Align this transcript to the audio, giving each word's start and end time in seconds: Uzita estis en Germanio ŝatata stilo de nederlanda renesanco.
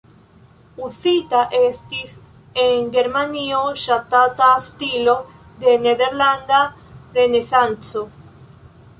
Uzita 0.85 1.41
estis 1.57 2.13
en 2.63 2.87
Germanio 2.95 3.59
ŝatata 3.81 4.47
stilo 4.69 5.13
de 5.65 5.75
nederlanda 5.83 6.63
renesanco. 7.19 8.03